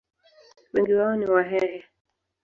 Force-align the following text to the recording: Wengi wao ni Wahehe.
Wengi 0.73 0.93
wao 0.93 1.15
ni 1.15 1.25
Wahehe. 1.25 1.83